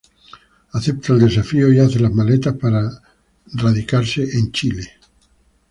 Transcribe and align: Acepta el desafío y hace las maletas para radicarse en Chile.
Acepta 0.71 1.13
el 1.13 1.19
desafío 1.19 1.71
y 1.71 1.77
hace 1.79 1.99
las 1.99 2.11
maletas 2.11 2.55
para 2.55 2.89
radicarse 3.53 4.35
en 4.35 4.51
Chile. 4.51 4.93